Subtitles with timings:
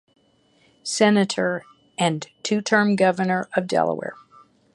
[0.81, 1.63] Senator
[1.95, 4.15] and two-term governor of Delaware.